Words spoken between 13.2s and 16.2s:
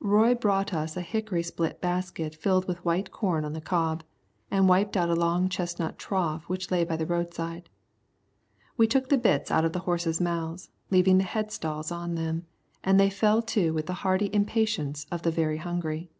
to with the hearty impatience of the very hungry.